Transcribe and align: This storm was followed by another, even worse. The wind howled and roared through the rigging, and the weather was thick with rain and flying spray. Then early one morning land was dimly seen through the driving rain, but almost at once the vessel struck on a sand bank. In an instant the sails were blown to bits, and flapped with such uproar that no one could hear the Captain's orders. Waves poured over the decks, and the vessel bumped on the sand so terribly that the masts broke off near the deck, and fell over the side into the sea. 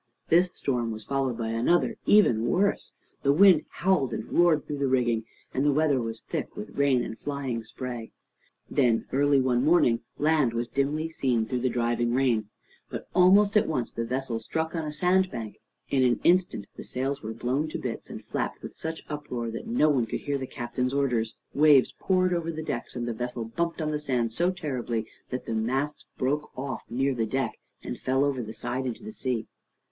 This 0.29 0.49
storm 0.55 0.89
was 0.89 1.03
followed 1.03 1.37
by 1.37 1.49
another, 1.49 1.95
even 2.07 2.47
worse. 2.47 2.93
The 3.21 3.31
wind 3.31 3.65
howled 3.69 4.15
and 4.15 4.25
roared 4.33 4.65
through 4.65 4.79
the 4.79 4.87
rigging, 4.87 5.25
and 5.53 5.63
the 5.63 5.71
weather 5.71 6.01
was 6.01 6.21
thick 6.21 6.57
with 6.57 6.75
rain 6.75 7.03
and 7.03 7.19
flying 7.19 7.63
spray. 7.63 8.09
Then 8.67 9.05
early 9.13 9.39
one 9.39 9.63
morning 9.63 9.99
land 10.17 10.53
was 10.53 10.67
dimly 10.67 11.11
seen 11.11 11.45
through 11.45 11.59
the 11.59 11.69
driving 11.69 12.15
rain, 12.15 12.49
but 12.89 13.05
almost 13.13 13.55
at 13.55 13.67
once 13.67 13.93
the 13.93 14.03
vessel 14.03 14.39
struck 14.39 14.75
on 14.75 14.85
a 14.85 14.91
sand 14.91 15.29
bank. 15.29 15.57
In 15.91 16.01
an 16.03 16.19
instant 16.23 16.65
the 16.77 16.83
sails 16.83 17.21
were 17.21 17.35
blown 17.35 17.67
to 17.69 17.77
bits, 17.77 18.09
and 18.09 18.25
flapped 18.25 18.63
with 18.63 18.73
such 18.73 19.05
uproar 19.07 19.51
that 19.51 19.67
no 19.67 19.91
one 19.91 20.07
could 20.07 20.21
hear 20.21 20.39
the 20.39 20.47
Captain's 20.47 20.95
orders. 20.95 21.35
Waves 21.53 21.93
poured 21.99 22.33
over 22.33 22.51
the 22.51 22.63
decks, 22.63 22.95
and 22.95 23.07
the 23.07 23.13
vessel 23.13 23.45
bumped 23.45 23.79
on 23.79 23.91
the 23.91 23.99
sand 23.99 24.33
so 24.33 24.49
terribly 24.49 25.05
that 25.29 25.45
the 25.45 25.53
masts 25.53 26.07
broke 26.17 26.49
off 26.57 26.89
near 26.89 27.13
the 27.13 27.27
deck, 27.27 27.59
and 27.83 27.99
fell 27.99 28.23
over 28.23 28.41
the 28.41 28.55
side 28.55 28.87
into 28.87 29.03
the 29.03 29.11
sea. 29.11 29.45